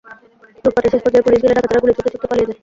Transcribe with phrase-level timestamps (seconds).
[0.63, 2.59] লুটপাটের শেষ পর্যায়ে পুলিশ গেলে ডাকাতেরা গুলি ছুড়তে ছুড়তে পালিয়ে যায়।